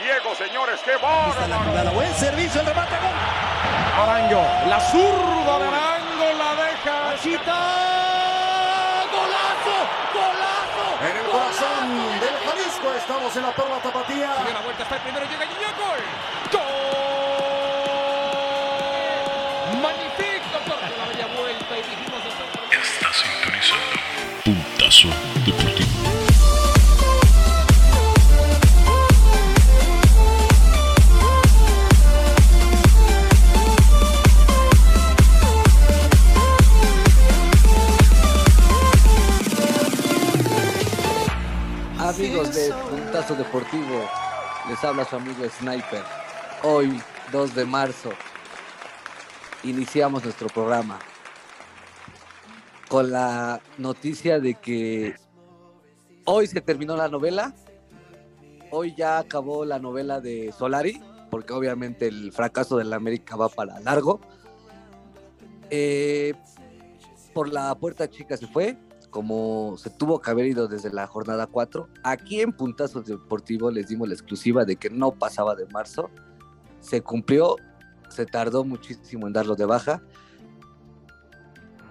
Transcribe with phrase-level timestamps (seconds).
[0.00, 0.80] ciego, señores.
[0.84, 1.90] ¡Qué bárbaro!
[1.92, 3.14] Buen servicio, el remate, gol.
[4.02, 7.14] Arango, la zurda de Arango la deja.
[7.22, 7.60] Chita.
[9.12, 9.76] ¡Golazo!
[10.14, 10.86] ¡Golazo!
[11.04, 11.86] En el corazón
[12.20, 14.34] del Jalisco estamos en la perla tapatía.
[14.38, 16.00] Sigue la vuelta, está el primero, llega Guiñac, gol.
[16.52, 16.60] ¡Gol!
[19.82, 22.20] Magnífico, porque la bella vuelta y dijimos
[22.70, 23.96] Está sintonizando
[24.44, 25.08] Puntazo
[25.44, 25.79] Deportivo.
[43.36, 44.08] Deportivo,
[44.68, 46.02] les habla su amigo Sniper.
[46.64, 48.10] Hoy, 2 de marzo,
[49.62, 50.98] iniciamos nuestro programa
[52.88, 55.14] con la noticia de que
[56.24, 57.54] hoy se terminó la novela.
[58.72, 61.00] Hoy ya acabó la novela de Solari,
[61.30, 64.20] porque obviamente el fracaso de la América va para largo.
[65.70, 66.34] Eh,
[67.32, 68.76] por la puerta chica se fue,
[69.10, 71.88] como se tuvo que haber ido desde la jornada 4.
[72.04, 76.10] Aquí en Puntazo Deportivo les dimos la exclusiva de que no pasaba de marzo.
[76.80, 77.56] Se cumplió,
[78.08, 80.02] se tardó muchísimo en darlo de baja.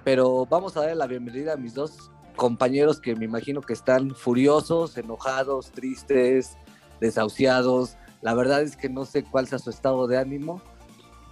[0.03, 4.15] Pero vamos a darle la bienvenida a mis dos compañeros que me imagino que están
[4.15, 6.57] furiosos, enojados, tristes,
[7.01, 7.97] desahuciados.
[8.21, 10.61] La verdad es que no sé cuál sea su estado de ánimo,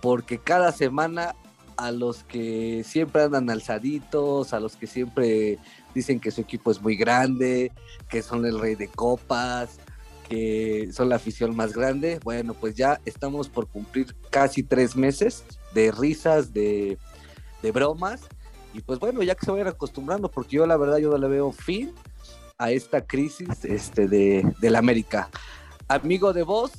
[0.02, 1.33] porque cada semana
[1.78, 5.59] a los que siempre andan alzaditos, a los que siempre
[5.94, 7.72] dicen que su equipo es muy grande,
[8.09, 9.80] que son el rey de copas,
[10.28, 12.20] que son la afición más grande.
[12.23, 16.98] Bueno, pues ya estamos por cumplir casi tres meses de risas, de,
[17.73, 18.22] bromas.
[18.73, 21.28] Y pues bueno, ya que se vayan acostumbrando, porque yo la verdad yo no le
[21.28, 21.94] veo fin
[22.58, 25.30] a esta crisis este, de, de la América.
[25.89, 26.71] Amigo de vos,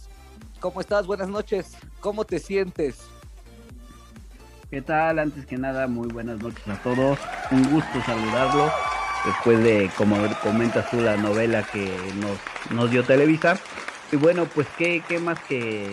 [0.60, 1.06] ¿cómo estás?
[1.06, 1.72] Buenas noches.
[2.00, 2.96] ¿Cómo te sientes?
[4.70, 5.18] ¿Qué tal?
[5.18, 7.18] Antes que nada, muy buenas noches a todos.
[7.50, 8.70] Un gusto saludarlos
[9.24, 11.90] después de, como comentas tú, la novela que
[12.20, 13.58] nos, nos dio Televisa.
[14.12, 15.86] Y bueno, pues qué, qué más que,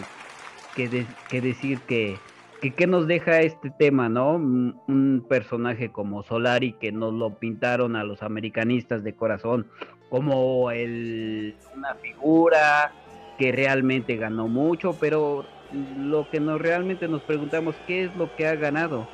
[0.76, 2.18] que, que decir que,
[2.62, 4.34] que qué nos deja este tema, ¿no?
[4.34, 9.68] Un personaje como Solari que nos lo pintaron a los americanistas de corazón
[10.10, 12.92] como el, una figura
[13.38, 18.48] que realmente ganó mucho, pero lo que nos realmente nos preguntamos qué es lo que
[18.48, 19.08] ha ganado,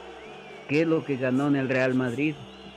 [0.68, 2.36] qué es lo que ganó en el Real Madrid,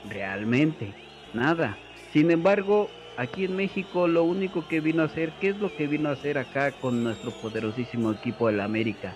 [0.09, 0.93] realmente
[1.33, 1.77] nada.
[2.13, 5.87] Sin embargo, aquí en México lo único que vino a hacer, ¿qué es lo que
[5.87, 9.15] vino a hacer acá con nuestro poderosísimo equipo del América?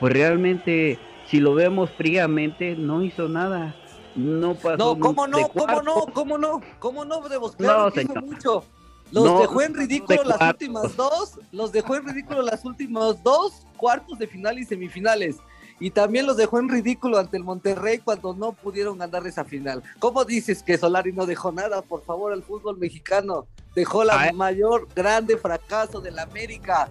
[0.00, 0.98] Pues realmente,
[1.28, 3.74] si lo vemos fríamente, no hizo nada.
[4.16, 5.48] No pasó No, ¿cómo no?
[5.48, 5.94] ¿Cómo no?
[6.12, 6.60] ¿Cómo no?
[6.80, 7.20] ¿Cómo no?
[7.22, 8.64] Debemos claro No, hizo mucho.
[9.12, 10.62] Los No, dejó en de ridículo las cuartos.
[10.68, 15.36] últimas dos, los dejó en ridículo las últimas dos cuartos de final y semifinales.
[15.80, 19.82] Y también los dejó en ridículo ante el Monterrey cuando no pudieron ganar esa final.
[19.98, 23.46] ¿Cómo dices que Solari no dejó nada, por favor, al fútbol mexicano?
[23.74, 26.88] Dejó la A- mayor grande fracaso del América.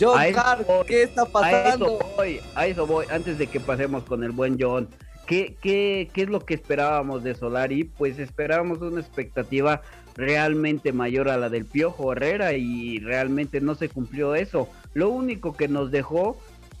[0.00, 1.98] John Carr, ¿qué está A eso pasando?
[2.16, 4.88] voy, a eso voy, antes de que pasemos con el buen John.
[5.28, 7.84] ¿Qué, qué, qué es lo que esperábamos de Solari?
[7.84, 9.80] Pues esperábamos una expectativa
[10.16, 14.68] realmente mayor a la del Piojo Herrera y realmente no se cumplió eso.
[14.92, 16.36] Lo único que nos dejó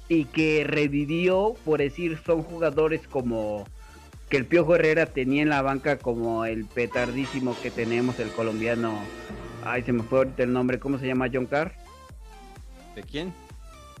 [0.08, 3.66] y que revivió, por decir, son jugadores como
[4.28, 8.98] que el Piojo Herrera tenía en la banca como el petardísimo que tenemos, el colombiano.
[9.64, 11.72] Ay, se me fue ahorita el nombre, ¿cómo se llama John Carr?
[12.94, 13.32] ¿De quién?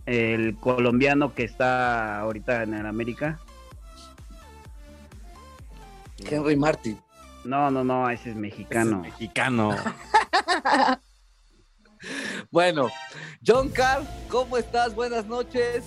[0.06, 3.40] el colombiano que está ahorita en el América.
[6.18, 6.98] Henry Martin.
[7.44, 9.00] No, no, no, ese es mexicano.
[9.00, 9.76] Ese es mexicano.
[12.50, 12.88] Bueno,
[13.46, 14.94] John Carr, ¿cómo estás?
[14.94, 15.84] Buenas noches.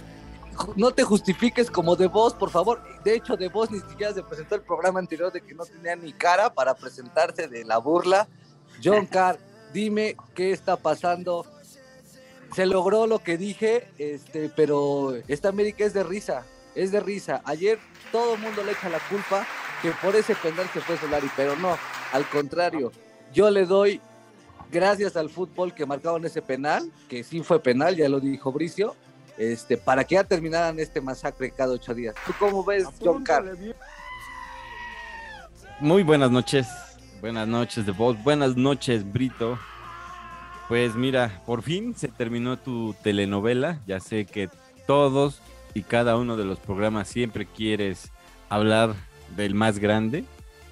[0.75, 2.81] No te justifiques como de voz, por favor.
[3.03, 5.95] De hecho, de voz ni siquiera se presentó el programa anterior de que no tenía
[5.95, 8.27] ni cara para presentarse de la burla.
[8.83, 9.37] John Carr,
[9.73, 11.45] dime qué está pasando.
[12.55, 16.45] Se logró lo que dije, este, pero esta América es de risa,
[16.75, 17.41] es de risa.
[17.45, 17.77] Ayer
[18.11, 19.45] todo el mundo le echa la culpa
[19.81, 21.77] que por ese penal se fue Solari, pero no,
[22.11, 22.91] al contrario.
[23.33, 24.01] Yo le doy
[24.71, 28.95] gracias al fútbol que marcaron ese penal, que sí fue penal, ya lo dijo Bricio,
[29.37, 32.15] este, para que ya terminaran este masacre cada ocho días.
[32.25, 33.55] ¿Tú cómo ves, John Carr?
[35.79, 36.67] Muy buenas noches.
[37.21, 38.21] Buenas noches, de voz.
[38.23, 39.59] Buenas noches, Brito.
[40.67, 43.79] Pues mira, por fin se terminó tu telenovela.
[43.85, 44.49] Ya sé que
[44.85, 45.41] todos
[45.73, 48.11] y cada uno de los programas siempre quieres
[48.49, 48.95] hablar
[49.35, 50.23] del más grande,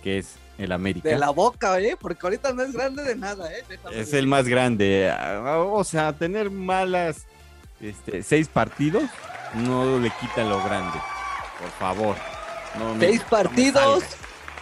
[0.03, 1.09] que es el América.
[1.09, 1.97] De la boca, ¿eh?
[1.99, 3.63] Porque ahorita no es grande de nada, ¿eh?
[3.67, 4.19] Déjame Es decir.
[4.19, 5.11] el más grande.
[5.11, 7.25] Ah, O sea, tener malas
[7.81, 9.03] este, seis partidos
[9.55, 10.97] no le quitan lo grande.
[11.59, 12.15] Por favor.
[12.79, 14.03] No me- Seis partidos,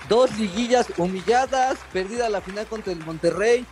[0.10, 3.66] dos liguillas humilladas, perdida la final contra el Monterrey.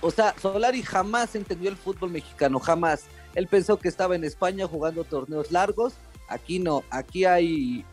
[0.00, 3.04] O sea, Solari jamás entendió el fútbol mexicano, jamás.
[3.34, 5.94] Él pensó que estaba en España jugando torneos largos.
[6.28, 7.84] Aquí no, aquí hay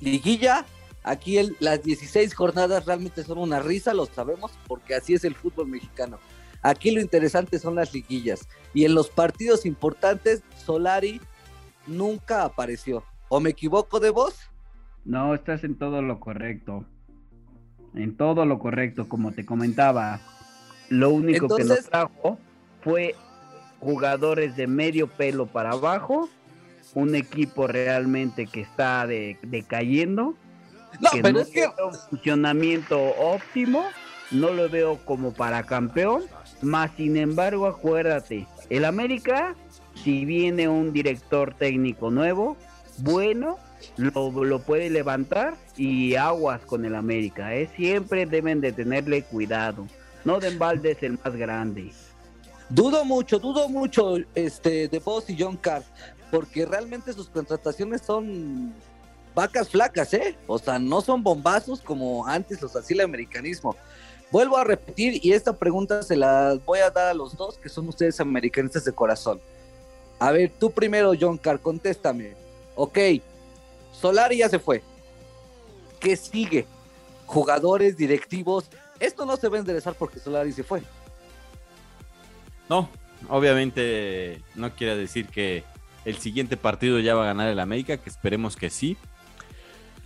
[0.00, 0.64] liguilla.
[1.02, 5.34] Aquí el- las 16 jornadas realmente son una risa, lo sabemos, porque así es el
[5.34, 6.18] fútbol mexicano.
[6.62, 8.46] Aquí lo interesante son las liguillas.
[8.74, 11.20] Y en los partidos importantes, Solari
[11.86, 13.02] nunca apareció.
[13.28, 14.36] ¿O me equivoco de voz?
[15.04, 16.84] No, estás en todo lo correcto.
[17.94, 20.20] En todo lo correcto, como te comentaba.
[20.90, 22.38] Lo único que nos trajo
[22.82, 23.14] fue
[23.80, 26.28] jugadores de medio pelo para abajo,
[26.94, 30.34] un equipo realmente que está de- decayendo,
[30.98, 33.84] No, que pero no es que un funcionamiento óptimo,
[34.30, 36.24] no lo veo como para campeón,
[36.62, 39.54] más sin embargo, acuérdate, el América,
[40.02, 42.56] si viene un director técnico nuevo,
[42.98, 43.58] bueno,
[43.96, 47.68] lo, lo puede levantar y aguas con el América, ¿eh?
[47.76, 49.86] siempre deben de tenerle cuidado,
[50.24, 51.92] no de embalde es el más grande.
[52.68, 55.82] Dudo mucho, dudo mucho este, de Boss y John Carr,
[56.30, 58.72] porque realmente sus contrataciones son
[59.34, 60.36] vacas flacas, ¿eh?
[60.46, 63.76] O sea, no son bombazos como antes los hacía el americanismo.
[64.30, 67.68] Vuelvo a repetir y esta pregunta se la voy a dar a los dos, que
[67.68, 69.40] son ustedes americanistas de corazón.
[70.18, 72.34] A ver, tú primero, John Carr, contéstame.
[72.76, 72.98] Ok,
[73.92, 74.82] Solari ya se fue.
[75.98, 76.66] ¿Qué sigue?
[77.26, 78.66] Jugadores, directivos.
[78.98, 80.82] Esto no se va a enderezar porque Solari se fue.
[82.68, 82.88] No,
[83.28, 85.64] obviamente no quiere decir que
[86.04, 88.96] el siguiente partido ya va a ganar el América, que esperemos que sí.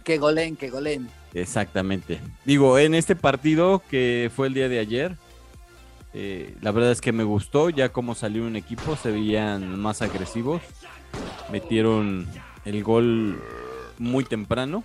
[0.04, 1.08] Que golen, que golen.
[1.32, 2.20] Exactamente.
[2.44, 5.16] Digo, en este partido que fue el día de ayer,
[6.12, 10.02] eh, la verdad es que me gustó ya cómo salió un equipo, se veían más
[10.02, 10.60] agresivos,
[11.50, 12.28] metieron
[12.64, 13.42] el gol
[13.98, 14.84] muy temprano,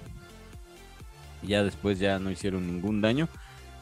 [1.43, 3.27] y ya después ya no hicieron ningún daño,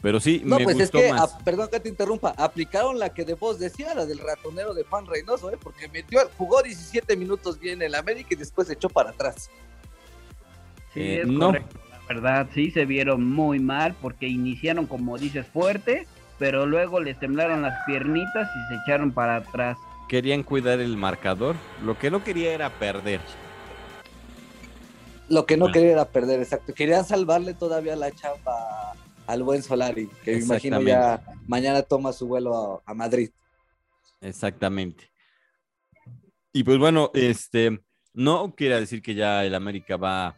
[0.02, 1.22] pero sí, No, me pues es gustó que, más.
[1.34, 4.84] ah, perdón que te interrumpa, aplicaron la que de vos decía, la del ratonero de
[4.84, 5.58] Juan Reynoso, ¿eh?
[5.62, 9.50] porque metió, jugó 17 minutos bien el América y después se echó para atrás.
[10.98, 11.48] Sí, Eh, es no.
[11.48, 16.08] correcto, la verdad, sí se vieron muy mal porque iniciaron, como dices, fuerte,
[16.40, 19.78] pero luego les temblaron las piernitas y se echaron para atrás.
[20.10, 23.20] Querían cuidar el marcador, lo que no quería era perder.
[25.30, 26.74] Lo que no quería era perder, exacto.
[26.74, 28.94] Querían salvarle todavía la chamba
[29.28, 33.30] al buen Solari, que me imagino ya mañana toma su vuelo a, a Madrid.
[34.22, 35.12] Exactamente.
[36.54, 37.82] Y pues bueno, este
[38.14, 40.36] no quiere decir que ya el América va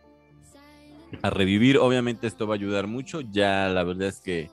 [1.22, 1.78] a revivir.
[1.78, 3.22] Obviamente esto va a ayudar mucho.
[3.22, 4.50] Ya la verdad es que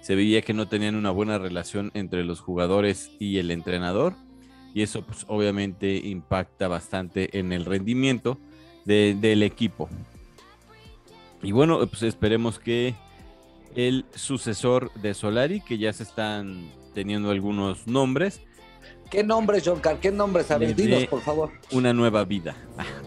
[0.00, 4.14] se veía que no tenían una buena relación entre los jugadores y el entrenador.
[4.74, 8.38] Y eso pues obviamente impacta bastante en el rendimiento
[8.84, 9.88] de- del equipo.
[11.42, 12.94] Y bueno, pues esperemos que
[13.74, 18.42] el sucesor de Solari, que ya se están teniendo algunos nombres,
[19.10, 20.00] ¿Qué nombres, John Carr?
[20.00, 20.50] ¿Qué nombres?
[20.50, 20.58] A
[21.08, 21.52] por favor.
[21.70, 22.56] una nueva vida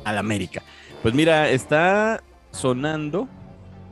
[0.06, 0.64] al América.
[1.02, 3.28] Pues mira, está sonando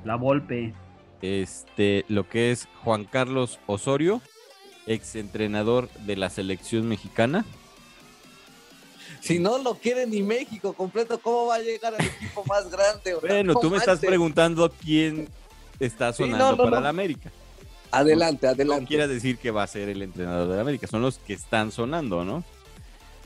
[0.03, 0.73] La Volpe.
[1.21, 4.21] este lo que es Juan Carlos Osorio,
[4.85, 7.45] ex entrenador de la selección mexicana.
[9.21, 13.15] Si no lo quiere ni México completo, ¿cómo va a llegar al equipo más grande?
[13.15, 15.27] Bueno, no tú me estás preguntando quién
[15.79, 16.77] está Sí, no, sonando no, para no.
[16.79, 17.31] el América.
[17.91, 18.85] Adelante, No adelante.
[18.85, 21.71] quiere decir que va a ser el entrenador de la América, son los que están
[21.71, 22.43] sonando, ¿no?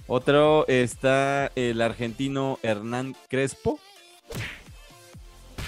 [0.08, 3.80] Otro está el argentino Hernán Crespo.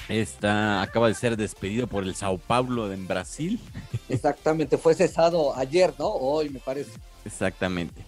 [0.10, 3.60] Está, acaba de ser despedido por el Sao Paulo en Brasil.
[4.10, 6.08] Exactamente, fue cesado ayer, ¿no?
[6.08, 6.92] Hoy, me parece.
[7.26, 8.04] Exactamente.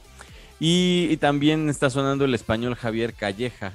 [0.60, 3.74] Y, y también está sonando el español Javier Calleja,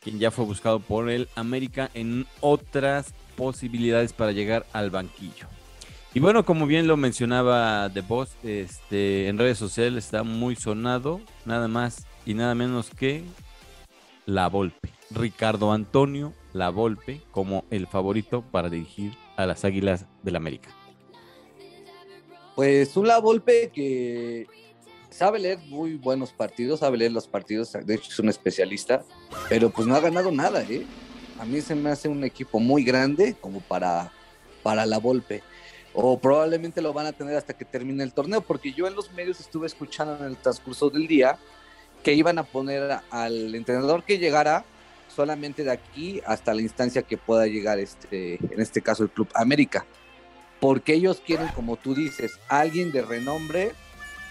[0.00, 5.46] quien ya fue buscado por el América en otras posibilidades para llegar al banquillo.
[6.14, 11.20] Y bueno, como bien lo mencionaba The Boss, este, en redes sociales está muy sonado,
[11.44, 13.24] nada más y nada menos que
[14.24, 14.90] La Volpe.
[15.10, 20.70] Ricardo Antonio La Volpe como el favorito para dirigir a las Águilas del América.
[22.54, 24.46] Pues un La Volpe que
[25.10, 29.02] sabe leer muy buenos partidos, sabe leer los partidos, de hecho es un especialista,
[29.48, 30.86] pero pues no ha ganado nada, ¿eh?
[31.40, 34.12] A mí se me hace un equipo muy grande como para,
[34.62, 35.42] para La Volpe.
[35.92, 39.12] O probablemente lo van a tener hasta que termine el torneo, porque yo en los
[39.12, 41.36] medios estuve escuchando en el transcurso del día
[42.04, 44.64] que iban a poner al entrenador que llegara
[45.14, 49.28] solamente de aquí hasta la instancia que pueda llegar este, en este caso el Club
[49.34, 49.86] América
[50.60, 53.72] porque ellos quieren, como tú dices, alguien de renombre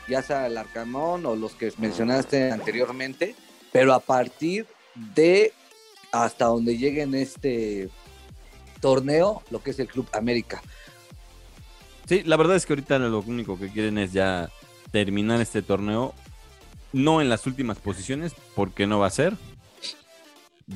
[0.07, 3.35] ya sea el Arcamón o los que mencionaste anteriormente,
[3.71, 5.53] pero a partir de
[6.11, 7.89] hasta donde llegue en este
[8.79, 10.61] torneo, lo que es el Club América.
[12.07, 14.49] Sí, la verdad es que ahorita lo único que quieren es ya
[14.91, 16.13] terminar este torneo,
[16.91, 19.37] no en las últimas posiciones, porque no va a ser.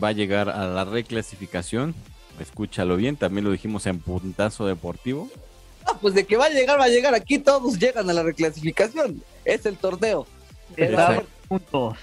[0.01, 1.95] Va a llegar a la reclasificación.
[2.39, 5.29] Escúchalo bien, también lo dijimos en Puntazo Deportivo.
[5.85, 7.15] Ah, pues de que va a llegar, va a llegar.
[7.15, 9.23] Aquí todos llegan a la reclasificación.
[9.45, 10.27] Es el torneo.
[10.75, 11.97] Ver, puntos.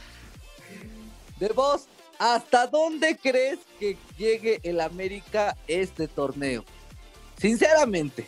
[1.38, 1.86] de vos,
[2.18, 6.64] ¿hasta dónde crees que llegue el América este torneo?
[7.36, 8.26] Sinceramente.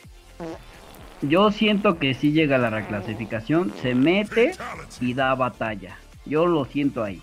[1.23, 4.53] Yo siento que sí llega a la reclasificación, se mete
[5.01, 5.99] y da batalla.
[6.27, 7.23] Yo lo siento ahí,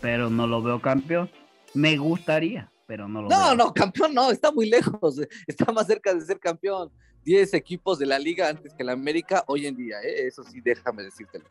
[0.00, 1.30] pero no lo veo campeón.
[1.74, 3.54] Me gustaría, pero no lo No, veo.
[3.56, 5.20] no, campeón no, está muy lejos.
[5.46, 6.90] Está más cerca de ser campeón.
[7.24, 10.26] 10 equipos de la liga antes que el América hoy en día, ¿eh?
[10.26, 11.44] eso sí, déjame decírtelo.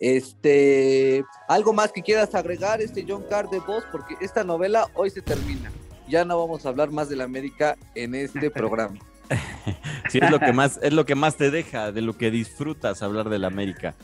[0.00, 5.10] Este, algo más que quieras agregar, este John Carr de vos, porque esta novela hoy
[5.10, 5.70] se termina.
[6.08, 8.98] Ya no vamos a hablar más del América en este programa.
[10.08, 13.02] Sí, es lo que más, es lo que más te deja, de lo que disfrutas
[13.02, 13.94] hablar del América.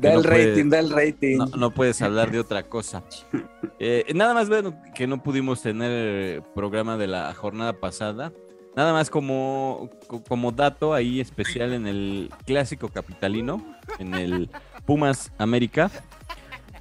[0.00, 1.36] Da el no puedes- rating, da el rating.
[1.36, 3.02] No, no puedes hablar de otra cosa.
[3.82, 8.30] Eh, nada más bueno, que no pudimos tener programa de la jornada pasada.
[8.76, 13.64] Nada más como, co- como dato ahí especial en el clásico capitalino,
[13.98, 14.50] en el
[14.84, 15.90] Pumas América.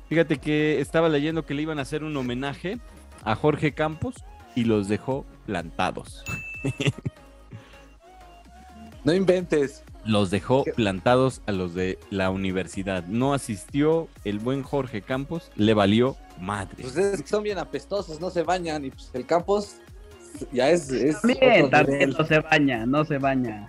[0.10, 2.80] Fíjate que estaba leyendo que le iban a hacer un homenaje
[3.24, 4.16] a Jorge Campos
[4.54, 6.26] y los dejó plantados.
[9.10, 9.82] No inventes.
[10.06, 13.06] Los dejó plantados a los de la universidad.
[13.08, 16.76] No asistió el buen Jorge Campos, le valió madre.
[16.84, 19.78] Pues es que son bien apestosos, no se bañan y pues el Campos
[20.52, 22.16] ya es, es También, otro también nivel.
[22.20, 23.68] no se baña, no se baña.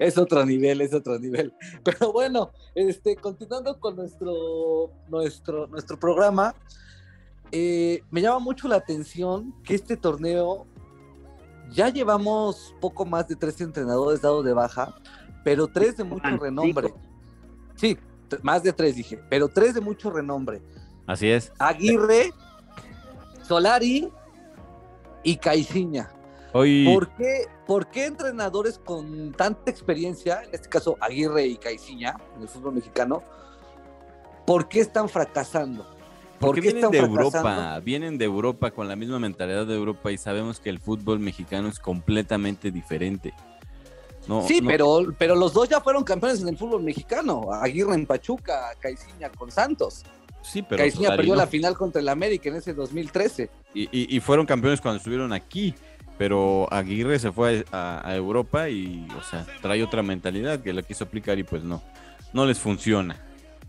[0.00, 1.52] Es otro nivel, es otro nivel.
[1.84, 6.52] Pero bueno, este, continuando con nuestro, nuestro, nuestro programa,
[7.52, 10.66] eh, me llama mucho la atención que este torneo
[11.70, 14.94] ya llevamos poco más de tres entrenadores dados de baja,
[15.42, 16.94] pero tres de mucho renombre.
[17.76, 17.98] Sí,
[18.42, 20.62] más de tres dije, pero tres de mucho renombre.
[21.06, 21.52] Así es.
[21.58, 22.32] Aguirre,
[23.42, 24.10] Solari
[25.22, 26.10] y Caiciña.
[26.52, 32.16] Hoy, ¿Por qué, por qué entrenadores con tanta experiencia, en este caso Aguirre y Caiciña,
[32.36, 33.22] en el fútbol mexicano,
[34.46, 35.84] por qué están fracasando?
[36.38, 37.20] ¿Por porque vienen de fracasando?
[37.22, 41.18] Europa, vienen de Europa con la misma mentalidad de Europa y sabemos que el fútbol
[41.20, 43.32] mexicano es completamente diferente.
[44.26, 47.52] No, sí, no- pero, pero los dos ya fueron campeones en el fútbol mexicano.
[47.52, 50.02] Aguirre en Pachuca, Caiciña con Santos.
[50.42, 51.40] sí, pero Caiciña Solari perdió no.
[51.40, 53.50] la final contra el América en ese 2013.
[53.74, 55.74] y, y- y fueron campeones cuando estuvieron aquí.
[56.16, 60.82] Pero Aguirre se fue a, a Europa y, o sea, trae otra mentalidad que la
[60.82, 61.82] quiso aplicar y pues no,
[62.32, 63.16] no les funciona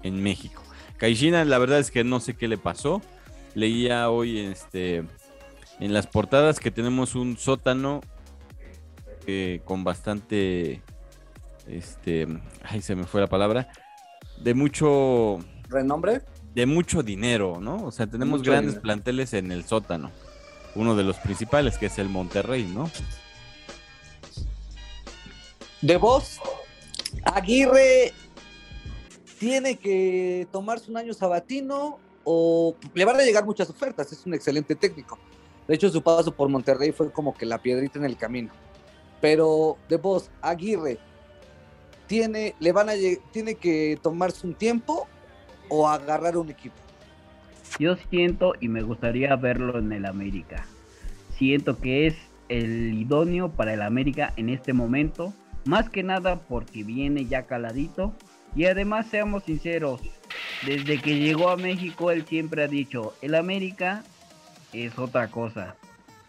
[0.04, 0.62] en México.
[0.98, 3.02] Caixina, la verdad es que no sé qué le pasó.
[3.54, 5.04] Leía hoy este,
[5.80, 8.02] en las portadas que tenemos un sótano
[9.28, 10.82] eh, con bastante,
[11.68, 12.28] este,
[12.64, 13.70] ay, se me fue la palabra,
[14.40, 16.22] de mucho, ¿Renombre?
[16.54, 17.78] de mucho dinero, ¿no?
[17.86, 18.82] O sea, tenemos Mucho grandes dinero.
[18.84, 20.12] planteles en el sótano.
[20.76, 22.90] Uno de los principales, que es el Monterrey, ¿no?
[25.82, 26.40] De voz,
[27.24, 28.14] Aguirre
[29.40, 34.12] tiene que tomarse un año sabatino o le van a llegar muchas ofertas.
[34.12, 35.18] Es un excelente técnico.
[35.68, 38.52] De hecho, su paso por Monterrey fue como que la piedrita en el camino.
[39.22, 41.00] Pero de voz, Aguirre
[42.08, 42.94] tiene, le van a
[43.32, 45.08] tiene que tomarse un tiempo
[45.70, 46.76] o agarrar un equipo.
[47.80, 50.66] Yo siento y me gustaría verlo en el América.
[51.38, 52.16] Siento que es
[52.48, 55.34] el idóneo para el América en este momento.
[55.66, 58.14] Más que nada porque viene ya caladito.
[58.56, 60.02] Y además, seamos sinceros,
[60.66, 64.04] desde que llegó a México él siempre ha dicho, el América
[64.74, 65.76] es otra cosa.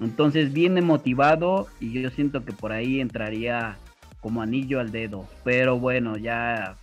[0.01, 3.77] Entonces viene motivado y yo siento que por ahí entraría
[4.21, 5.27] como anillo al dedo.
[5.45, 6.77] Pero bueno, ya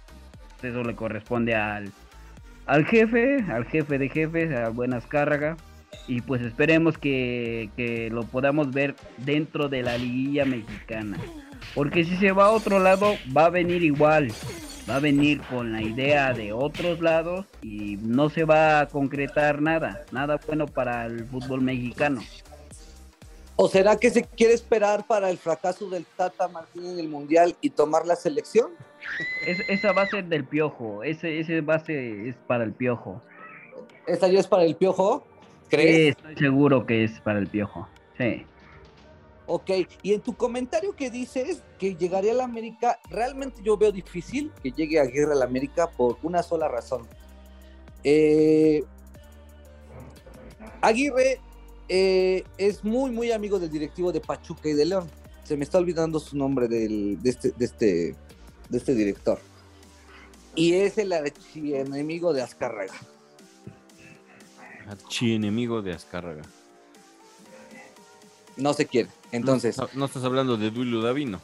[0.62, 1.92] eso le corresponde al,
[2.66, 5.58] al jefe, al jefe de jefes, a Buenas Cárraga.
[6.08, 11.18] Y pues esperemos que, que lo podamos ver dentro de la liguilla mexicana.
[11.76, 14.34] Porque si se va a otro lado, va a venir igual.
[14.90, 19.62] Va a venir con la idea de otros lados y no se va a concretar
[19.62, 20.04] nada.
[20.12, 22.22] Nada bueno para el fútbol mexicano.
[23.56, 27.56] ¿O será que se quiere esperar para el fracaso del Tata Martino en el Mundial
[27.62, 28.72] y tomar la selección?
[29.48, 31.04] Es- esa va a ser del piojo.
[31.04, 33.22] Ese, ese base es para el piojo.
[34.06, 35.26] ¿Esta ya es para el Piojo?
[35.70, 36.16] Sí, ¿Crees?
[36.18, 37.88] estoy seguro que es para el piojo.
[38.18, 38.46] Sí.
[39.46, 39.72] Ok,
[40.02, 44.52] y en tu comentario que dices que llegaría a la América, realmente yo veo difícil
[44.62, 47.06] que llegue Aguirre a la América por una sola razón.
[48.06, 48.84] Eh,
[50.82, 51.40] Aguirre
[51.90, 55.10] eh, es muy, muy amigo del directivo de Pachuca y de León.
[55.44, 56.66] Se me está olvidando su nombre
[57.24, 58.16] este, de, este,
[58.70, 59.40] de este director.
[60.56, 61.12] Y es el
[61.56, 62.94] enemigo de Azcárraga.
[64.88, 66.44] Archienemigo de Azcárraga.
[68.58, 69.10] No se quiere.
[69.32, 71.42] Entonces, No, no estás hablando de Duilio Davino.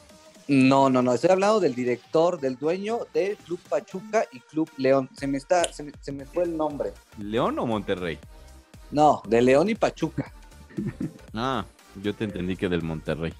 [0.48, 5.08] No, no, no, estoy hablando del director, del dueño del Club Pachuca y Club León.
[5.16, 6.92] Se me está, se me, se me fue el nombre.
[7.18, 8.18] ¿León o Monterrey?
[8.90, 10.32] No, de León y Pachuca.
[11.32, 11.64] Ah,
[12.02, 13.32] yo te entendí que del Monterrey.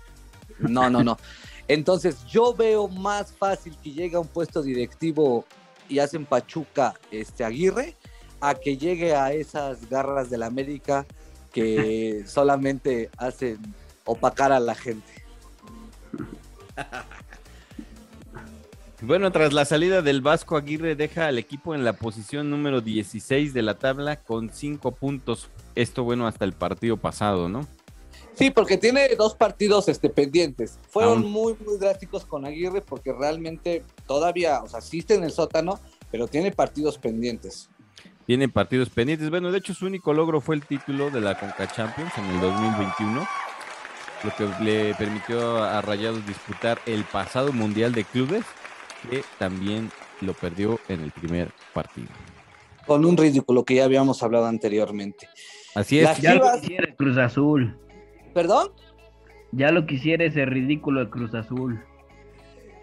[0.61, 1.19] No, no, no.
[1.69, 5.45] Entonces, yo veo más fácil que llegue a un puesto directivo
[5.89, 7.97] y hacen Pachuca este Aguirre
[8.41, 11.07] a que llegue a esas garras del América
[11.52, 13.59] que solamente hacen
[14.04, 15.12] opacar a la gente.
[19.02, 23.54] Bueno, tras la salida del Vasco Aguirre deja al equipo en la posición número 16
[23.54, 25.49] de la tabla con 5 puntos.
[25.75, 27.66] Esto bueno hasta el partido pasado, ¿no?
[28.35, 30.78] Sí, porque tiene dos partidos este, pendientes.
[30.88, 31.30] Fueron Aún.
[31.30, 35.80] muy, muy drásticos con Aguirre porque realmente todavía, o sea, existe en el sótano,
[36.11, 37.71] pero tiene partidos pendientes.
[38.30, 39.28] Tiene partidos pendientes.
[39.28, 42.40] Bueno, de hecho su único logro fue el título de la Conca Champions en el
[42.40, 43.26] 2021,
[44.22, 48.44] lo que le permitió a Rayados disputar el pasado Mundial de Clubes,
[49.02, 52.06] que también lo perdió en el primer partido.
[52.87, 55.28] Con un ridículo que ya habíamos hablado anteriormente.
[55.75, 56.04] Así es.
[56.04, 57.76] Las Ya lo quisiera el Cruz Azul.
[58.32, 58.68] ¿Perdón?
[59.50, 61.82] Ya lo quisiera ese ridículo de Cruz Azul.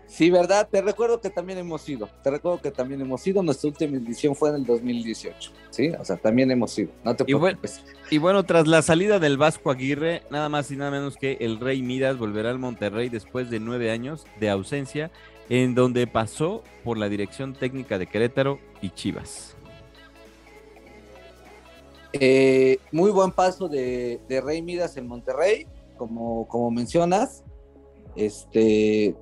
[0.07, 0.69] Sí, ¿verdad?
[0.71, 2.09] Te recuerdo que también hemos ido.
[2.23, 3.43] Te recuerdo que también hemos ido.
[3.43, 5.51] Nuestra última edición fue en el 2018.
[5.69, 6.91] Sí, o sea, también hemos ido.
[7.03, 7.59] No te Y bueno-.
[8.09, 11.59] Y bueno, tras la salida del Vasco Aguirre, nada más y nada menos que el
[11.59, 15.11] Rey Midas volverá al Monterrey después de nueve años de ausencia,
[15.49, 19.57] en donde pasó por la dirección técnica de Querétaro y Chivas.
[22.13, 27.43] Eh, muy buen paso de, de Rey Midas en Monterrey, como, como mencionas.
[28.15, 29.15] Este,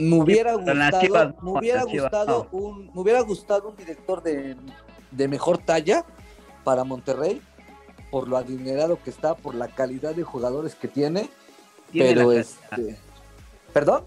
[0.00, 2.58] me hubiera gustado, Chivas me hubiera gustado no.
[2.58, 4.56] un, me hubiera gustado un director de,
[5.10, 6.04] de mejor talla
[6.64, 7.40] para Monterrey,
[8.10, 11.28] por lo adinerado que está, por la calidad de jugadores que tiene.
[11.92, 12.98] Tiene, pero este,
[13.72, 14.04] ¿perdón?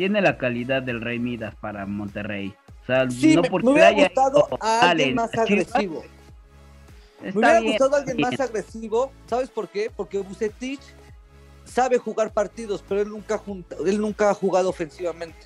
[0.00, 2.54] tiene la calidad del Rey Midas para Monterrey.
[2.82, 6.02] O sea, Sí, no me, porque me hubiera haya gustado a alguien en más agresivo.
[7.22, 8.30] Me hubiera bien, gustado alguien bien.
[8.30, 9.12] más agresivo.
[9.26, 9.90] ¿Sabes por qué?
[9.94, 10.80] Porque Bucetich
[11.70, 15.38] sabe jugar partidos, pero él nunca, junta- él nunca ha jugado ofensivamente.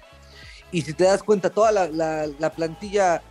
[0.72, 3.22] Y si te das cuenta, toda la, la- la plantilla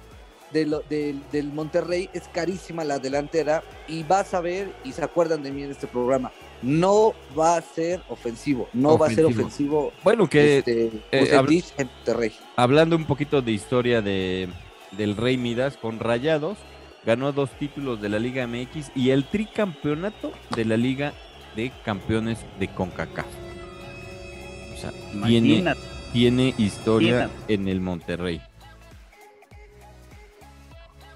[0.51, 3.63] de lo- del- del Monterrey es carísima la delantera.
[3.87, 7.61] Y vas a ver, y se acuerdan de mí en este programa, no va a
[7.61, 8.69] ser ofensivo.
[8.71, 9.91] No va a ser Ofensivo.
[10.03, 12.33] Bueno, que este, eh, en Monterrey.
[12.55, 14.47] hablando un poquito de historia de,
[14.91, 16.57] del Rey Midas con Rayados,
[17.05, 21.13] ganó dos títulos de la Liga MX y el tricampeonato de la Liga
[21.55, 23.25] de Campeones de CONCACAF.
[24.73, 24.91] O sea,
[25.25, 25.73] tiene,
[26.11, 27.53] tiene historia Imagínate.
[27.53, 28.41] en el Monterrey.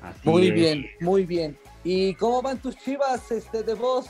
[0.01, 0.53] Así Muy es.
[0.53, 1.57] bien, muy bien.
[1.83, 4.05] ¿Y cómo van tus chivas este, de voz?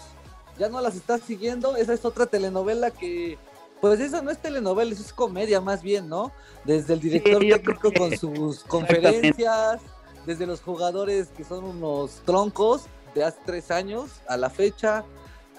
[0.59, 1.75] ¿Ya no las estás siguiendo?
[1.75, 3.37] Esa es otra telenovela que,
[3.81, 6.31] pues esa no es telenovela, eso es comedia más bien, ¿no?
[6.65, 9.81] Desde el director yo técnico que- con sus conferencias,
[10.25, 12.85] desde los jugadores que son unos troncos
[13.15, 15.03] de hace tres años a la fecha.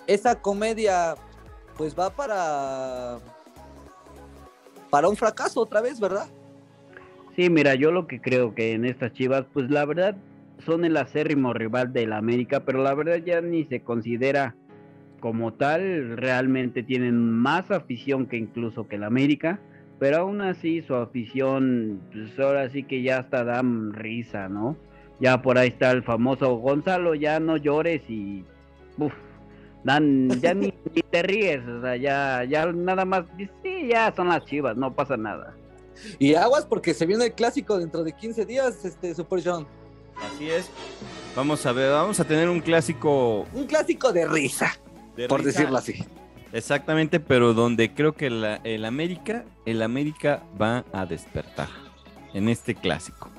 [0.09, 1.15] Esa comedia,
[1.77, 3.19] pues va para,
[4.91, 6.27] para un fracaso otra vez, ¿verdad?
[7.37, 10.17] Sí, mira, yo lo que creo que en estas Chivas, pues la verdad
[10.67, 14.57] son el acérrimo rival del América, pero la verdad ya ni se considera
[15.21, 19.61] como tal, realmente tienen más afición que incluso que el América,
[19.99, 24.77] pero aún así su afición, pues ahora sí que ya hasta dan risa, ¿no?
[25.21, 28.45] Ya por ahí está el famoso Gonzalo, ya no llores y
[29.85, 33.25] dan, ya ni, ni te ríes, o sea, ya, ya nada más,
[33.63, 35.55] sí, ya son las Chivas, no pasa nada.
[36.19, 39.67] Y aguas porque se viene el clásico dentro de 15 días, este Super John.
[40.35, 40.71] Así es.
[41.35, 44.77] Vamos a ver, vamos a tener un clásico Un clásico de risa,
[45.17, 45.59] de por risa.
[45.59, 46.05] decirlo así.
[46.53, 51.69] Exactamente, pero donde creo que la- el América, el América va a despertar
[52.33, 53.31] en este clásico.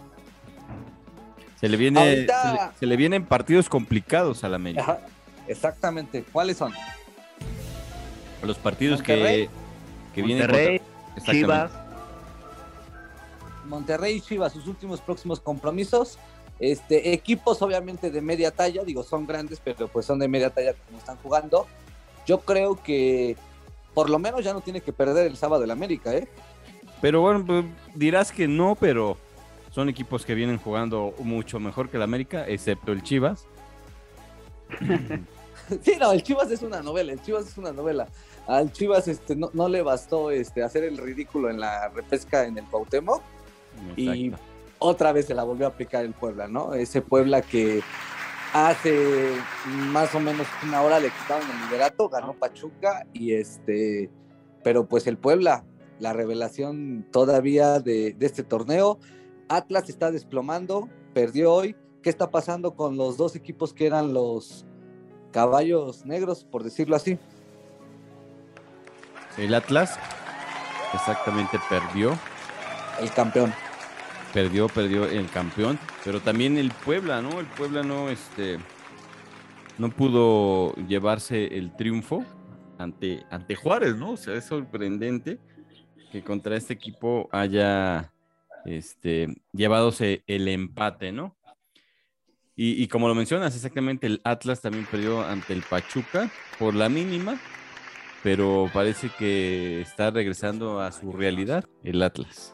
[1.59, 4.81] Se le viene, se le, se le vienen partidos complicados al América.
[4.83, 4.99] Ajá,
[5.49, 6.23] exactamente.
[6.31, 6.73] ¿Cuáles son?
[8.43, 9.47] Los partidos Monterrey.
[9.47, 10.81] que, que vienen Monterrey,
[11.15, 11.33] contra-.
[11.33, 11.71] Chivas,
[13.65, 16.17] Monterrey y Chivas, sus últimos próximos compromisos.
[16.59, 20.73] Este, equipos obviamente de media talla, digo, son grandes, pero pues son de media talla
[20.73, 21.67] como están jugando.
[22.25, 23.37] Yo creo que
[23.93, 26.27] por lo menos ya no tiene que perder el sábado el América, ¿eh?
[27.01, 29.17] Pero bueno, pues, dirás que no, pero
[29.71, 33.45] son equipos que vienen jugando mucho mejor que el América, excepto el Chivas.
[35.83, 38.07] Sí, no, el Chivas es una novela, el Chivas es una novela.
[38.47, 42.57] Al Chivas este, no, no le bastó este, hacer el ridículo en la repesca en
[42.57, 43.21] el Cuauhtémoc
[43.95, 44.45] y Exacto.
[44.79, 46.73] otra vez se la volvió a aplicar el Puebla, ¿no?
[46.73, 47.81] Ese Puebla que
[48.53, 49.31] hace
[49.91, 54.09] más o menos una hora le quitaron el liderato, ganó Pachuca y este,
[54.63, 55.63] pero pues el Puebla,
[55.99, 58.99] la revelación todavía de, de este torneo,
[59.47, 61.75] Atlas está desplomando, perdió hoy.
[62.01, 64.65] ¿Qué está pasando con los dos equipos que eran los
[65.31, 67.17] caballos negros, por decirlo así?
[69.37, 69.97] El Atlas
[70.93, 72.17] exactamente perdió,
[72.99, 73.53] El campeón.
[74.33, 77.39] perdió, perdió el campeón, pero también el Puebla, ¿no?
[77.39, 78.59] El Puebla no, este,
[79.77, 82.25] no pudo llevarse el triunfo
[82.77, 84.11] ante, ante Juárez, ¿no?
[84.11, 85.39] O sea, es sorprendente
[86.11, 88.11] que contra este equipo haya,
[88.65, 91.35] este, llevadose el empate, ¿no?
[92.61, 96.89] Y, y como lo mencionas, exactamente el Atlas también perdió ante el Pachuca por la
[96.89, 97.39] mínima,
[98.21, 102.53] pero parece que está regresando a su realidad el Atlas.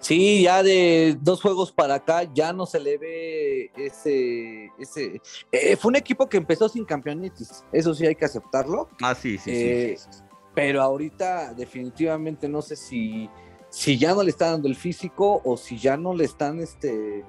[0.00, 4.68] Sí, ya de dos juegos para acá ya no se le ve ese...
[4.80, 5.20] ese
[5.52, 8.88] eh, fue un equipo que empezó sin campeonitis, eso sí hay que aceptarlo.
[9.00, 9.96] Ah, sí, sí, Eh,
[10.56, 13.30] Pero ahorita definitivamente no sé si,
[13.70, 17.24] si ya no le está dando el físico o si ya no le están este,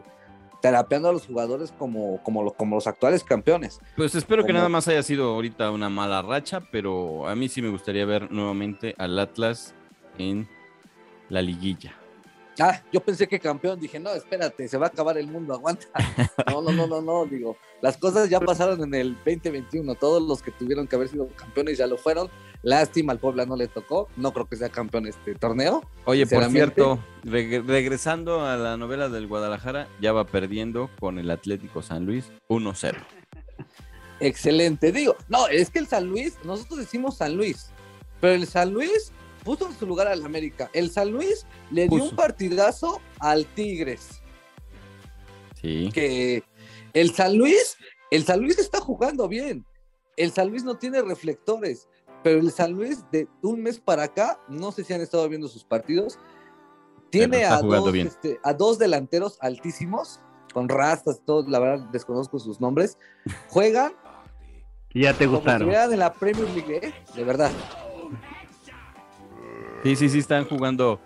[0.65, 3.79] terapeando a los jugadores como, como, lo- como los actuales campeones.
[3.95, 7.61] Pues espero que nada más haya sido ahorita una mala racha, pero a mí sí
[7.61, 9.75] me gustaría ver nuevamente al Atlas
[10.17, 10.47] en
[11.29, 11.93] la liguilla.
[12.57, 15.85] Ah, yo pensé que campeón, dije, no, espérate, se va a acabar el mundo, aguanta.
[16.49, 20.41] No, no, no, no, no, digo, las cosas ya pasaron en el 2021, todos los
[20.41, 22.29] que tuvieron que haber sido campeones ya lo fueron.
[22.65, 25.83] Lástima, al Puebla no le tocó, no creo que sea campeón este torneo.
[26.05, 31.29] Oye, por cierto, reg- regresando a la novela del Guadalajara, ya va perdiendo con el
[31.29, 32.95] Atlético San Luis 1-0.
[34.19, 37.69] Excelente, digo, no, es que el San Luis, nosotros decimos San Luis,
[38.19, 39.11] pero el San Luis
[39.43, 40.69] puso en su lugar al América.
[40.73, 44.21] El San Luis le dio un partidazo al Tigres.
[45.61, 45.89] Sí.
[45.93, 46.43] que
[46.93, 47.77] el San Luis,
[48.11, 49.65] el San Luis está jugando bien.
[50.17, 51.87] El San Luis no tiene reflectores,
[52.25, 55.47] pero el San Luis de un mes para acá, no sé si han estado viendo
[55.47, 56.17] sus partidos,
[57.11, 58.07] tiene a dos, bien.
[58.07, 62.97] este, a dos delanteros altísimos, con rastas, todo, la verdad desconozco sus nombres,
[63.49, 63.93] juegan
[64.91, 65.71] Ya te como si gustaron.
[65.93, 66.93] en la Premier League, ¿eh?
[67.15, 67.51] de verdad.
[69.83, 70.99] Sí, sí, sí, están jugando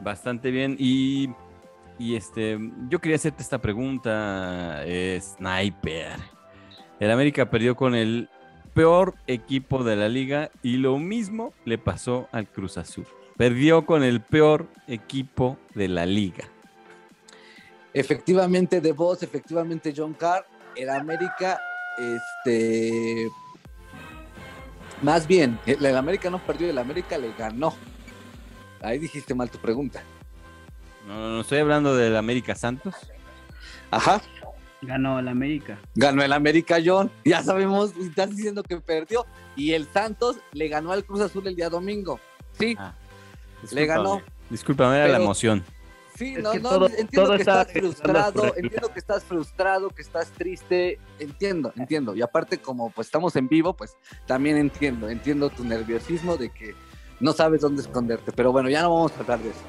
[0.00, 0.76] bastante bien.
[0.78, 1.30] Y,
[1.98, 2.56] y este,
[2.88, 6.12] yo quería hacerte esta pregunta, eh, Sniper.
[7.00, 8.30] El América perdió con el
[8.74, 13.06] peor equipo de la liga y lo mismo le pasó al Cruz Azul.
[13.36, 16.44] Perdió con el peor equipo de la liga.
[17.92, 21.60] Efectivamente, De Vos, efectivamente, John Carr, el América,
[21.98, 23.28] este.
[25.02, 27.74] Más bien, el, el América no perdió, el América le ganó.
[28.82, 30.02] Ahí dijiste mal tu pregunta.
[31.06, 32.94] No, no, no estoy hablando del América Santos.
[33.90, 34.20] Ajá,
[34.82, 35.78] Ganó el América.
[35.94, 37.10] ganó el América, John.
[37.24, 39.26] Ya sabemos, estás diciendo que perdió.
[39.56, 42.18] Y el Santos le ganó al Cruz Azul el día domingo.
[42.58, 42.94] Sí, Ah,
[43.72, 44.22] le ganó.
[44.48, 45.64] Discúlpame, era la Pero- emoción.
[46.16, 49.88] Sí, Es no, no, todo- entiendo todo que está estás frustrado, entiendo que estás frustrado,
[49.88, 52.14] que estás triste, entiendo, entiendo.
[52.14, 56.74] Y aparte, como pues estamos en vivo, pues también entiendo, entiendo tu nerviosismo de que
[57.20, 58.32] no sabes dónde esconderte.
[58.32, 59.60] Pero bueno, ya no vamos a hablar de eso.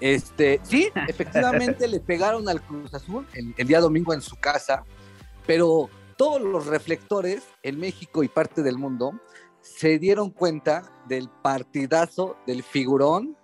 [0.00, 4.84] Este, sí, efectivamente le pegaron al Cruz Azul el, el día domingo en su casa,
[5.46, 9.12] pero todos los reflectores en México y parte del mundo
[9.60, 13.36] se dieron cuenta del partidazo, del figurón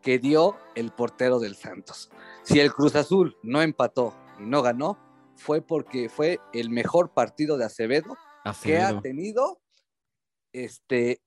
[0.00, 2.10] que dio el portero del Santos.
[2.44, 4.98] Si el Cruz Azul no empató y no ganó,
[5.34, 8.16] fue porque fue el mejor partido de Acevedo
[8.62, 9.60] que ha tenido
[10.52, 11.20] este,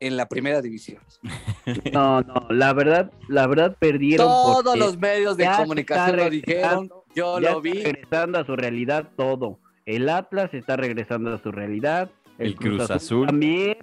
[0.00, 1.00] en la primera división.
[1.92, 4.26] No, no, la verdad, la verdad perdieron.
[4.28, 7.82] Todos porque los medios de comunicación lo dijeron, yo ya lo está vi.
[7.82, 9.58] regresando a su realidad todo.
[9.84, 12.10] El Atlas está regresando a su realidad.
[12.38, 13.26] El Cruz Azul.
[13.26, 13.78] también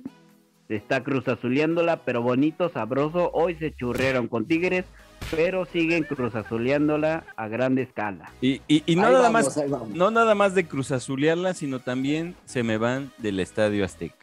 [0.70, 3.32] está Cruz Azuleándola, pero bonito, sabroso.
[3.34, 4.86] Hoy se churrearon con Tigres,
[5.32, 8.32] pero siguen Cruz Azuleándola a grande escala.
[8.42, 11.80] Y, y- y no, Ahí nada vamos, más, no nada más de Cruz Azulearla, sino
[11.80, 14.16] también se me van del Estadio Azteca.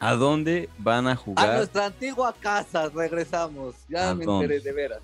[0.00, 1.56] ¿A dónde van a A jugar?
[1.58, 3.74] nuestra antigua casa regresamos.
[3.88, 4.46] Ya ¿A me dónde?
[4.46, 5.00] enteré de veras.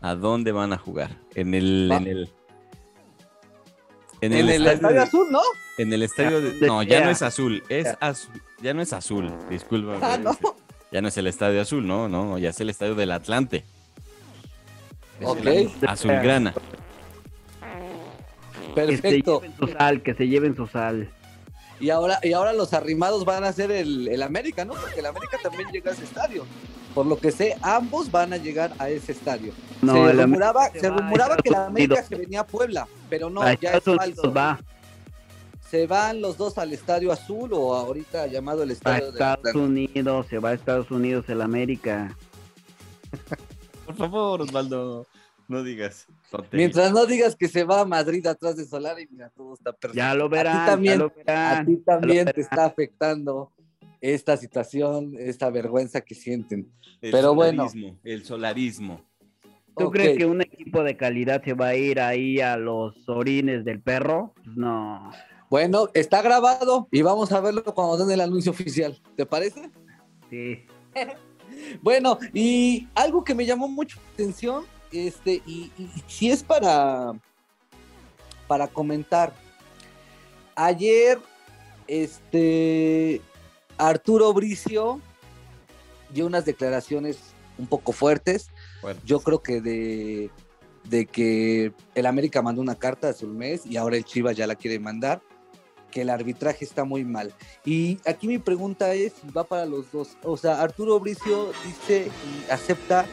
[0.00, 1.16] ¿A dónde van a jugar?
[1.34, 2.30] En el, Va- en el,
[4.20, 5.40] en En el Estadio de- Azul, ¿no?
[5.78, 9.32] En el estadio de- No, ya no es azul, es azul, ya no es azul,
[9.48, 9.96] disculpa.
[10.02, 10.36] Ah, no.
[10.90, 13.64] Ya no es el Estadio Azul, no, no, ya es el Estadio del Atlante.
[15.22, 15.38] Ok,
[15.86, 16.52] Azulgrana.
[18.74, 19.40] Que se perfecto.
[19.40, 21.10] lleven su sal, que se lleven su sal.
[21.80, 24.74] Y ahora, y ahora los arrimados van a ser el, el América, ¿no?
[24.74, 26.44] Porque el América también llega a ese estadio.
[26.94, 29.52] Por lo que sé, ambos van a llegar a ese estadio.
[29.82, 32.40] No, se el rumoraba, América se va a rumoraba que la Estados América se venía
[32.40, 34.32] a Puebla, pero no, a ya es falso.
[34.32, 34.58] Va.
[35.70, 39.54] Se van los dos al Estadio Azul o ahorita llamado el A Estadio de Estados
[39.54, 42.16] Unidos, se va a Estados Unidos el América.
[43.86, 45.06] Por favor, Osvaldo,
[45.48, 46.06] no digas.
[46.30, 46.52] tonterías.
[46.52, 49.96] Mientras no digas que se va a Madrid atrás de Solari, mira, todo está perfecto.
[49.96, 52.40] Ya lo verán, a ti también, ya lo a ti también te verán.
[52.40, 53.52] está afectando
[54.00, 56.70] esta situación, esta vergüenza que sienten.
[57.00, 57.68] El pero bueno.
[57.68, 59.04] solarismo, El solarismo.
[59.76, 63.64] ¿Tú crees que un equipo de calidad se va a ir ahí a los orines
[63.64, 64.34] del perro?
[64.44, 65.12] No.
[65.50, 69.00] Bueno, está grabado y vamos a verlo cuando den el anuncio oficial.
[69.16, 69.70] ¿Te parece?
[70.30, 70.64] Sí.
[71.82, 77.12] Bueno, y algo que me llamó mucho la atención, este, y, y si es para,
[78.46, 79.32] para comentar.
[80.54, 81.18] Ayer,
[81.86, 83.20] este,
[83.76, 85.00] Arturo Bricio
[86.10, 87.18] dio unas declaraciones
[87.58, 88.50] un poco fuertes.
[88.80, 89.02] Fuerte.
[89.04, 90.30] Yo creo que de,
[90.84, 94.46] de que el América mandó una carta hace un mes y ahora el Chivas ya
[94.46, 95.20] la quiere mandar,
[95.90, 97.34] que el arbitraje está muy mal.
[97.64, 102.50] Y aquí mi pregunta es, va para los dos, o sea, Arturo Bricio dice y
[102.50, 103.06] acepta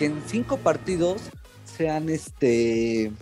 [0.00, 1.20] que en cinco partidos
[1.66, 3.12] se han, este,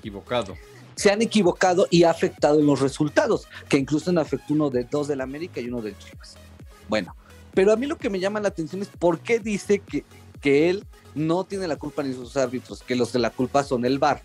[0.00, 0.54] Equivocado.
[0.94, 4.84] se han equivocado y ha afectado en los resultados, que incluso en afectó uno de
[4.84, 6.36] dos del América y uno del Chivas.
[6.90, 7.16] Bueno,
[7.54, 10.04] pero a mí lo que me llama la atención es por qué dice que,
[10.42, 13.86] que él no tiene la culpa ni sus árbitros, que los de la culpa son
[13.86, 14.20] el VAR.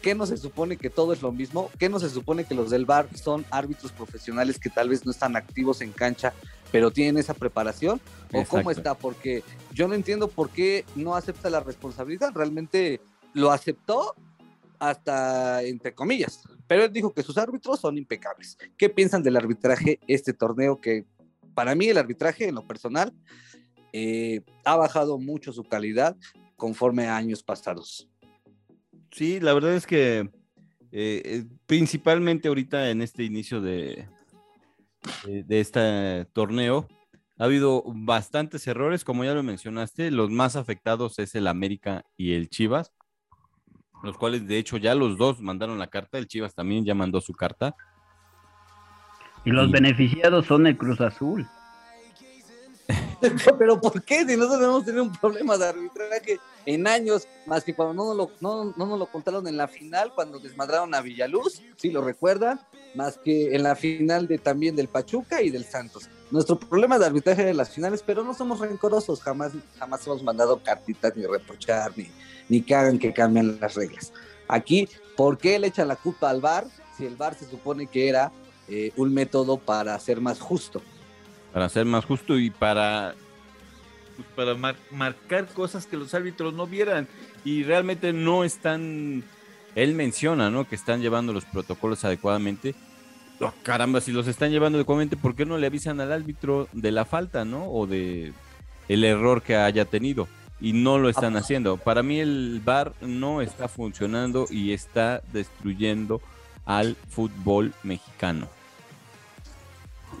[0.00, 1.72] ¿Qué no se supone que todo es lo mismo?
[1.80, 5.10] ¿Qué no se supone que los del VAR son árbitros profesionales que tal vez no
[5.10, 6.32] están activos en cancha,
[6.72, 8.00] pero tienen esa preparación?
[8.32, 8.94] ¿O cómo está?
[8.94, 12.32] Porque yo no entiendo por qué no acepta la responsabilidad.
[12.34, 13.00] Realmente
[13.34, 14.14] lo aceptó
[14.78, 18.58] hasta entre comillas, pero él dijo que sus árbitros son impecables.
[18.76, 20.80] ¿Qué piensan del arbitraje este torneo?
[20.80, 21.04] Que
[21.54, 23.12] para mí el arbitraje en lo personal
[23.92, 26.16] eh, ha bajado mucho su calidad
[26.56, 28.08] conforme a años pasados.
[29.12, 30.28] Sí, la verdad es que
[30.92, 34.08] eh, eh, principalmente ahorita en este inicio de,
[35.24, 36.88] de, de este torneo
[37.38, 42.32] ha habido bastantes errores, como ya lo mencionaste, los más afectados es el América y
[42.32, 42.92] el Chivas,
[44.02, 47.20] los cuales de hecho ya los dos mandaron la carta, el Chivas también ya mandó
[47.20, 47.74] su carta.
[49.44, 51.46] Y los beneficiados son el Cruz Azul.
[53.58, 54.26] Pero ¿por qué?
[54.26, 58.16] Si nosotros hemos tenido un problema de arbitraje en años, más que cuando no nos
[58.16, 62.02] lo, no, no nos lo contaron en la final, cuando desmadraron a Villaluz, si lo
[62.02, 62.60] recuerdan,
[62.94, 66.08] más que en la final de también del Pachuca y del Santos.
[66.30, 70.60] Nuestro problema de arbitraje de las finales, pero no somos rencorosos, jamás, jamás hemos mandado
[70.62, 72.08] cartitas ni reprochar, ni,
[72.48, 74.12] ni que hagan que cambien las reglas.
[74.48, 78.08] Aquí, ¿por qué le echan la culpa al VAR si el VAR se supone que
[78.08, 78.32] era
[78.68, 80.82] eh, un método para ser más justo?
[81.56, 83.14] Para ser más justo y para,
[84.14, 87.08] pues, para mar- marcar cosas que los árbitros no vieran
[87.46, 89.24] y realmente no están,
[89.74, 90.68] él menciona, ¿no?
[90.68, 92.74] Que están llevando los protocolos adecuadamente.
[93.40, 96.92] Oh, caramba, si los están llevando adecuadamente, ¿por qué no le avisan al árbitro de
[96.92, 97.70] la falta, ¿no?
[97.70, 98.34] O de
[98.88, 100.28] el error que haya tenido
[100.60, 101.78] y no lo están haciendo.
[101.78, 106.20] Para mí el VAR no está funcionando y está destruyendo
[106.66, 108.46] al fútbol mexicano.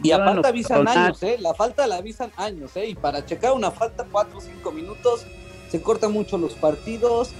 [0.02, 1.36] Y aparte lo avisan personal- años, ¿eh?
[1.40, 2.86] La falta la avisan años, ¿eh?
[2.88, 5.26] Y para checar una falta, cuatro o cinco minutos,
[5.70, 7.30] se cortan mucho los partidos.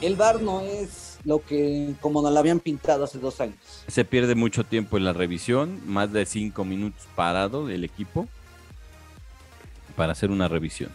[0.00, 3.56] El VAR no es lo que, como nos lo habían pintado hace dos años.
[3.88, 8.28] Se pierde mucho tiempo en la revisión, más de cinco minutos parado del equipo
[9.96, 10.90] para hacer una revisión.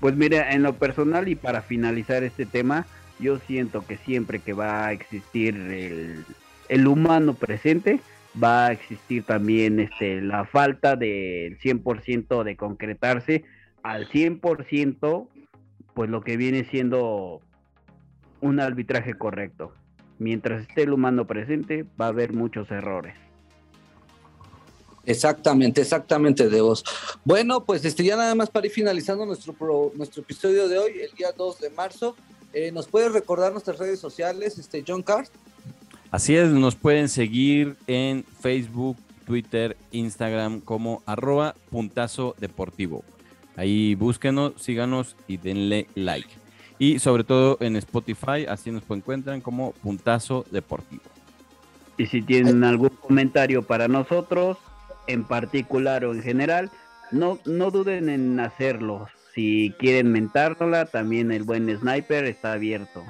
[0.00, 2.86] Pues mira, en lo personal y para finalizar este tema,
[3.18, 6.24] yo siento que siempre que va a existir el,
[6.68, 8.00] el humano presente,
[8.42, 13.44] va a existir también este, la falta del 100% de concretarse
[13.82, 15.28] al 100%,
[15.94, 17.40] pues lo que viene siendo
[18.40, 19.72] un arbitraje correcto.
[20.18, 23.14] Mientras esté el humano presente, va a haber muchos errores.
[25.04, 26.84] Exactamente, exactamente, de vos.
[27.24, 30.92] Bueno, pues este ya nada más para ir finalizando nuestro, pro- nuestro episodio de hoy,
[31.00, 32.16] el día 2 de marzo.
[32.52, 35.28] Eh, ¿Nos puedes recordar nuestras redes sociales, este John Card?
[36.10, 43.04] Así es, nos pueden seguir en Facebook, Twitter, Instagram como arroba puntazo deportivo.
[43.56, 46.28] Ahí búsquenos, síganos y denle like.
[46.78, 51.02] Y sobre todo en Spotify, así nos encuentran como puntazo deportivo.
[51.96, 54.58] Y si tienen algún comentario para nosotros,
[55.06, 56.70] en particular o en general,
[57.10, 59.08] no, no duden en hacerlo.
[59.34, 63.02] Si quieren mentárnosla, también el buen sniper está abierto.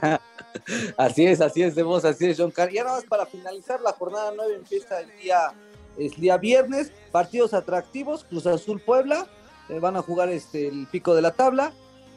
[0.96, 2.72] así es, así es, de así es, John Carr.
[2.72, 5.52] Y ahora más para finalizar, la jornada 9 empieza el día,
[5.98, 9.26] el día viernes, partidos atractivos, Cruz Azul Puebla,
[9.68, 11.72] eh, van a jugar este, el pico de la tabla,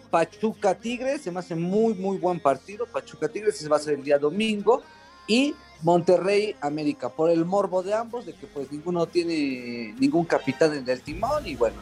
[0.09, 3.95] Pachuca Tigres, se me hace muy, muy buen partido, Pachuca Tigres se va a ser
[3.95, 4.81] el día domingo,
[5.27, 10.73] y Monterrey América, por el morbo de ambos, de que pues ninguno tiene ningún capitán
[10.73, 11.75] en el timón, y bueno,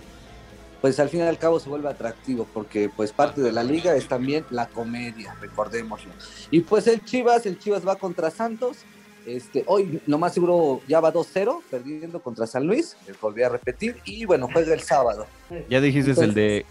[0.83, 3.95] pues al fin y al cabo se vuelve atractivo porque pues parte de la liga
[3.95, 6.11] es también la comedia, recordémoslo.
[6.51, 8.79] Y pues el Chivas, el Chivas va contra Santos.
[9.25, 13.47] Este, hoy lo más seguro ya va 2-0, perdiendo contra San Luis, les volví a
[13.47, 15.25] repetir, y bueno, juega el sábado.
[15.69, 16.65] ¿Ya dijiste el de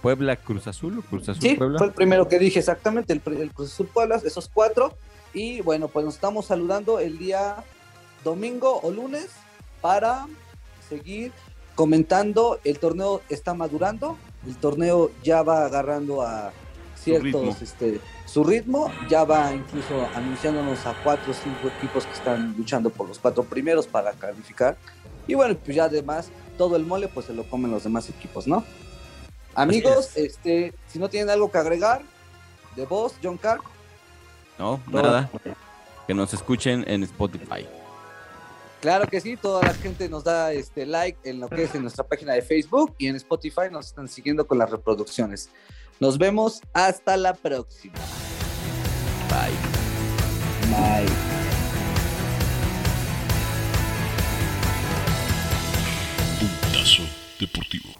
[0.00, 1.04] Puebla Cruz Azul?
[1.04, 1.76] Cruz Azul sí, Puebla?
[1.76, 4.96] fue el primero que dije exactamente, el, el Cruz Azul Puebla, esos cuatro.
[5.34, 7.56] Y bueno, pues nos estamos saludando el día
[8.24, 9.28] domingo o lunes
[9.82, 10.26] para
[10.88, 11.32] seguir
[11.78, 16.50] comentando, el torneo está madurando, el torneo ya va agarrando a
[16.96, 22.04] ciertos, su ritmo, este, su ritmo ya va incluso anunciándonos a cuatro o cinco equipos
[22.04, 24.76] que están luchando por los cuatro primeros para calificar.
[25.28, 28.48] Y bueno, pues ya además todo el mole pues se lo comen los demás equipos,
[28.48, 28.64] ¿no?
[29.54, 32.02] Amigos, este, si no tienen algo que agregar,
[32.74, 33.60] de vos, John Carr.
[34.58, 35.30] No, nada.
[36.08, 37.68] Que nos escuchen en Spotify.
[38.80, 41.82] Claro que sí, toda la gente nos da este like en lo que es en
[41.82, 45.50] nuestra página de Facebook y en Spotify nos están siguiendo con las reproducciones.
[45.98, 47.96] Nos vemos hasta la próxima.
[49.28, 51.04] Bye.
[51.04, 51.28] Bye.
[57.38, 57.97] Deportivo.